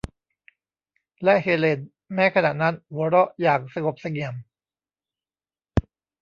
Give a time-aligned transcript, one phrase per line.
[1.23, 1.79] และเฮเลน
[2.13, 4.35] แม้ขณะนั้น หัวเราะอย่างสงบเสงี่ยม